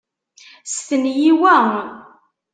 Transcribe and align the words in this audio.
Stenyi 0.73 1.31
wa. 1.41 1.55